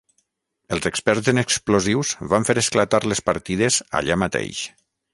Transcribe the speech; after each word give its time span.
Els 0.77 0.87
experts 0.89 1.29
en 1.33 1.41
explosius 1.41 2.15
van 2.33 2.49
fer 2.51 2.57
esclatar 2.65 3.03
les 3.13 3.25
partides 3.31 3.81
allà 4.01 4.23
mateix. 4.27 4.69